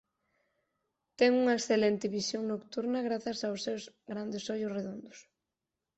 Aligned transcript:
Ten 1.17 1.31
unha 1.41 1.57
excelente 1.59 2.11
visión 2.17 2.43
nocturna 2.45 3.05
grazas 3.07 3.37
aos 3.41 3.63
seus 3.65 3.83
grandes 4.11 4.43
ollos 4.53 4.73
redondos. 4.77 5.17